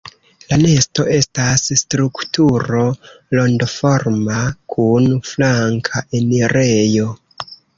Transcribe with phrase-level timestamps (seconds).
[0.51, 2.81] La nesto estas strukturo
[3.41, 4.41] rondoforma
[4.75, 7.09] kun flanka enirejo.